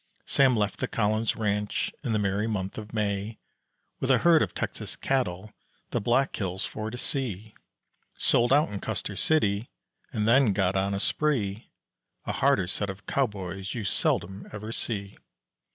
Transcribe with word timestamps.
Sam 0.25 0.55
left 0.55 0.79
the 0.79 0.87
Collin's 0.87 1.35
ranch 1.35 1.93
in 2.03 2.11
the 2.11 2.17
merry 2.17 2.47
month 2.47 2.79
of 2.79 2.91
May 2.91 3.37
With 3.99 4.09
a 4.09 4.17
herd 4.17 4.41
of 4.41 4.55
Texas 4.55 4.95
cattle 4.95 5.53
the 5.91 6.01
Black 6.01 6.35
Hills 6.35 6.65
for 6.65 6.89
to 6.89 6.97
see, 6.97 7.53
Sold 8.17 8.51
out 8.51 8.69
in 8.69 8.79
Custer 8.79 9.15
City 9.15 9.69
and 10.11 10.27
then 10.27 10.53
got 10.53 10.75
on 10.75 10.95
a 10.95 10.99
spree, 10.99 11.69
A 12.25 12.31
harder 12.31 12.65
set 12.65 12.89
of 12.89 13.05
cowboys 13.05 13.75
you 13.75 13.83
seldom 13.83 14.49
ever 14.51 14.71
see. 14.71 15.17